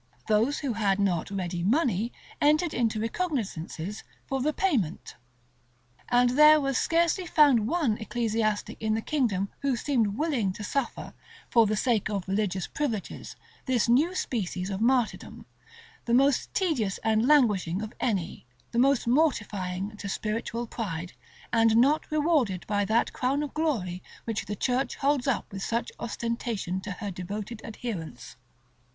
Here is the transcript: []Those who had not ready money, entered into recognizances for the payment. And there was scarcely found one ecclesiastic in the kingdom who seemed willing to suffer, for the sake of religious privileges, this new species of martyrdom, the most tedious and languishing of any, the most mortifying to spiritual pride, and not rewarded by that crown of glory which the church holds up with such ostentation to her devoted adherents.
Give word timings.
[]Those 0.27 0.57
who 0.57 0.73
had 0.73 0.97
not 0.99 1.29
ready 1.29 1.61
money, 1.61 2.11
entered 2.41 2.73
into 2.73 2.99
recognizances 2.99 4.03
for 4.25 4.41
the 4.41 4.51
payment. 4.51 5.15
And 6.09 6.31
there 6.31 6.59
was 6.59 6.79
scarcely 6.79 7.27
found 7.27 7.67
one 7.67 7.99
ecclesiastic 7.99 8.81
in 8.81 8.95
the 8.95 9.03
kingdom 9.03 9.49
who 9.61 9.75
seemed 9.75 10.17
willing 10.17 10.53
to 10.53 10.63
suffer, 10.63 11.13
for 11.51 11.67
the 11.67 11.75
sake 11.77 12.09
of 12.09 12.27
religious 12.27 12.65
privileges, 12.65 13.35
this 13.67 13.87
new 13.87 14.15
species 14.15 14.71
of 14.71 14.81
martyrdom, 14.81 15.45
the 16.05 16.15
most 16.15 16.51
tedious 16.55 16.97
and 17.03 17.27
languishing 17.27 17.83
of 17.83 17.93
any, 17.99 18.47
the 18.71 18.79
most 18.79 19.05
mortifying 19.05 19.95
to 19.97 20.09
spiritual 20.09 20.65
pride, 20.65 21.13
and 21.53 21.77
not 21.77 22.09
rewarded 22.11 22.65
by 22.65 22.83
that 22.85 23.13
crown 23.13 23.43
of 23.43 23.53
glory 23.53 24.01
which 24.25 24.47
the 24.47 24.55
church 24.55 24.95
holds 24.95 25.27
up 25.27 25.53
with 25.53 25.61
such 25.61 25.91
ostentation 25.99 26.81
to 26.81 26.93
her 26.93 27.11
devoted 27.11 27.61
adherents. 27.63 28.35